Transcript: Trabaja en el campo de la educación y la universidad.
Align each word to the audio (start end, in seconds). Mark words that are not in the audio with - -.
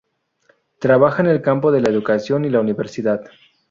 Trabaja 0.79 1.21
en 1.21 1.27
el 1.29 1.43
campo 1.43 1.71
de 1.71 1.79
la 1.81 1.91
educación 1.91 2.43
y 2.43 2.49
la 2.49 2.59
universidad. 2.59 3.23